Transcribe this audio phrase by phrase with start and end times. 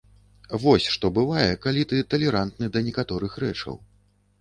[0.63, 3.83] Вось што бывае, калі ты талерантны да некаторых рэчаў.